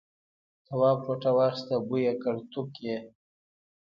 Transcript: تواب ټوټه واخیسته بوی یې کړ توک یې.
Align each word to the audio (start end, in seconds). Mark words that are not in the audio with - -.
تواب 0.65 0.97
ټوټه 1.05 1.31
واخیسته 1.37 1.75
بوی 1.87 2.01
یې 2.07 2.13
کړ 2.21 2.35
توک 2.51 2.71
یې. 2.85 2.97